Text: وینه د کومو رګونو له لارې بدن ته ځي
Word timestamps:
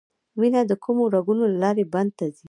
وینه 0.39 0.61
د 0.65 0.71
کومو 0.83 1.03
رګونو 1.15 1.43
له 1.51 1.57
لارې 1.63 1.83
بدن 1.93 2.07
ته 2.17 2.25
ځي 2.35 2.39